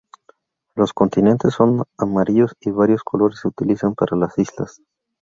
[0.73, 4.81] Los continentes son amarillos y varios colores se utilizan para las islas.